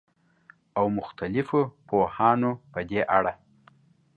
او 0.77 0.85
مختلفو 0.99 1.61
پوهانو 1.89 2.51
په 2.71 2.79
دې 2.89 3.01
اړه 3.17 3.31